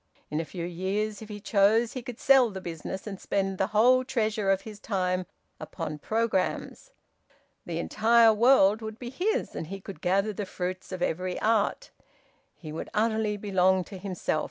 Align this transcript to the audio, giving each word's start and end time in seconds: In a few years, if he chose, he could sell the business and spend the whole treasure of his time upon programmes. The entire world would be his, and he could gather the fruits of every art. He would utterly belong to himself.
In 0.31 0.39
a 0.39 0.45
few 0.45 0.65
years, 0.65 1.21
if 1.21 1.29
he 1.29 1.39
chose, 1.39 1.93
he 1.93 2.01
could 2.01 2.19
sell 2.19 2.49
the 2.49 2.59
business 2.59 3.05
and 3.05 3.21
spend 3.21 3.59
the 3.59 3.67
whole 3.67 4.03
treasure 4.03 4.49
of 4.49 4.61
his 4.61 4.79
time 4.79 5.27
upon 5.59 5.99
programmes. 5.99 6.89
The 7.67 7.77
entire 7.77 8.33
world 8.33 8.81
would 8.81 8.97
be 8.97 9.11
his, 9.11 9.53
and 9.55 9.67
he 9.67 9.79
could 9.79 10.01
gather 10.01 10.33
the 10.33 10.47
fruits 10.47 10.91
of 10.91 11.03
every 11.03 11.39
art. 11.39 11.91
He 12.55 12.71
would 12.71 12.89
utterly 12.95 13.37
belong 13.37 13.83
to 13.83 13.99
himself. 13.99 14.39